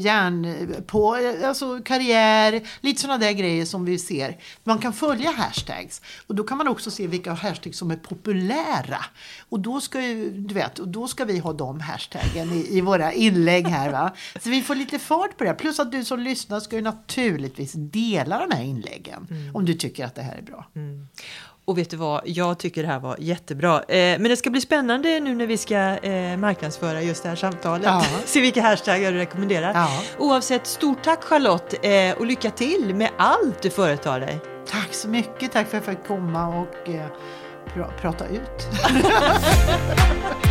[0.00, 4.36] järn på, eh, alltså karriär, lite sådana där grejer som vi ser.
[4.64, 9.04] Man kan följa hashtags och då kan man också se vilka hashtags som är populära.
[9.48, 12.80] Och då ska, ju, du vet, och då ska vi ha de hashtaggen i, i
[12.80, 13.92] våra inlägg här.
[13.92, 14.14] Va?
[14.42, 15.54] Så vi får lite fart på det.
[15.54, 20.04] Plus att du som lyssnar ska ju naturligtvis dela de här inläggen om du tycker
[20.04, 20.66] att det här är bra.
[21.68, 23.82] Och vet du vad, jag tycker det här var jättebra.
[23.82, 27.36] Eh, men det ska bli spännande nu när vi ska eh, marknadsföra just det här
[27.36, 27.86] samtalet.
[27.86, 28.04] Ja.
[28.24, 29.72] Se vilka hashtaggar du rekommenderar.
[29.74, 29.88] Ja.
[30.18, 34.38] Oavsett, stort tack Charlotte eh, och lycka till med allt du företar dig.
[34.70, 37.06] Tack så mycket, tack för att jag fick komma och eh,
[37.74, 38.66] pra- prata ut.